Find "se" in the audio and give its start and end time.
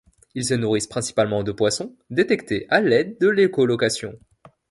0.45-0.55